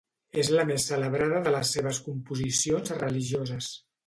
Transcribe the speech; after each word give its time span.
És 0.43 0.47
la 0.53 0.63
més 0.69 0.85
celebrada 0.91 1.41
de 1.49 1.53
les 1.57 1.75
seves 1.77 2.01
composicions 2.09 2.97
religioses. 3.05 3.71